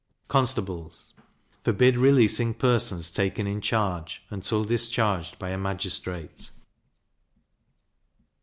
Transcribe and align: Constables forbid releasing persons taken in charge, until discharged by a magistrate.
Constables 0.29 1.13
forbid 1.63 1.95
releasing 1.95 2.55
persons 2.55 3.11
taken 3.11 3.45
in 3.45 3.61
charge, 3.61 4.23
until 4.31 4.63
discharged 4.63 5.37
by 5.37 5.51
a 5.51 5.59
magistrate. 5.59 6.49